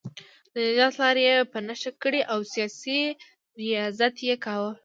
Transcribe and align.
د 0.53 0.55
نجات 0.67 0.93
لارې 1.01 1.23
یې 1.27 1.37
په 1.51 1.57
نښه 1.67 1.91
کړې 2.03 2.21
او 2.31 2.39
سیاسي 2.53 3.01
ریاضت 3.61 4.15
یې 4.27 4.35
کاوه. 4.45 4.71